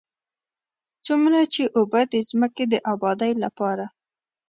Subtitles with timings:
[1.05, 3.85] څومره چې اوبه د ځمکې د ابادۍ لپاره.